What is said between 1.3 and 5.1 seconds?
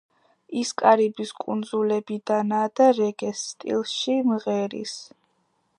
კუნძულებიდანაა და რეგეს სტილში მღერის.